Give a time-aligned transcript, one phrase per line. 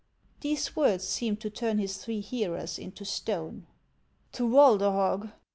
[0.39, 3.67] These words seemed to turn his three hearers into stone."
[4.33, 5.31] To Walderhog